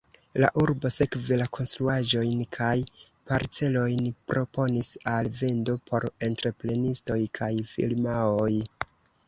La 0.43 0.47
urbo 0.59 0.89
sekve 0.93 1.35
la 1.41 1.45
konstruaĵojn 1.57 2.41
kaj 2.57 2.71
parcelojn 3.33 4.09
proponis 4.33 4.91
al 5.13 5.31
vendo 5.43 5.79
por 5.93 6.09
entreprenistoj 6.31 7.23
kaj 7.41 7.55
firmaoj. 7.77 8.53